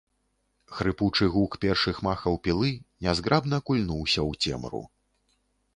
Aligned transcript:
Хрыпучы 0.77 1.27
гук 1.35 1.57
першых 1.65 2.01
махаў 2.07 2.41
пілы 2.49 2.73
нязграбна 3.09 3.57
кульнуўся 3.69 4.21
ў 4.29 4.57
цемру. 4.57 4.83